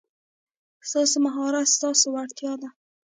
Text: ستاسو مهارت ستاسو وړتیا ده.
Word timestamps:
ستاسو 0.89 1.15
مهارت 1.25 1.67
ستاسو 1.75 2.05
وړتیا 2.13 2.53
ده. 2.61 2.69